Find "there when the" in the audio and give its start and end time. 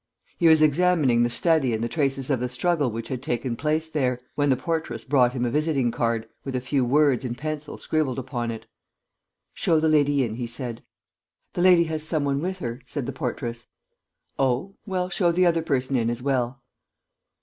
3.87-4.57